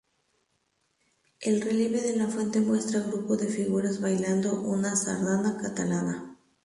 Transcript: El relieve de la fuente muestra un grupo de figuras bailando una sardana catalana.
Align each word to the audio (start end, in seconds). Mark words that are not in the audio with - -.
El 1.41 1.61
relieve 1.61 2.01
de 2.01 2.15
la 2.15 2.27
fuente 2.27 2.59
muestra 2.59 3.01
un 3.01 3.11
grupo 3.11 3.37
de 3.37 3.45
figuras 3.45 4.01
bailando 4.01 4.59
una 4.61 4.95
sardana 4.95 5.59
catalana. 5.61 6.37